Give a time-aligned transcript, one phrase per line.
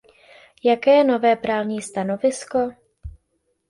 [0.63, 2.71] Jaké je nové právní stanovisko?